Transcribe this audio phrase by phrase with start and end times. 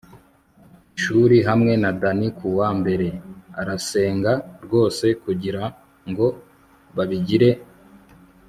[0.97, 3.07] ishuri hamwe na danny kuwa mbere.
[3.61, 4.31] arasenga
[4.63, 6.25] rwose kugirango
[6.95, 7.59] babigire a